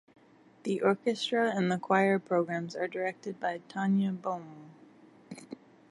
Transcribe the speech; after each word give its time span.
The 0.63 0.81
orchestra 0.81 1.51
and 1.55 1.71
the 1.71 1.77
choir 1.77 2.17
programs 2.17 2.75
are 2.75 2.87
directed 2.87 3.39
by 3.39 3.61
Tanya 3.69 4.11
Boehme. 4.11 4.71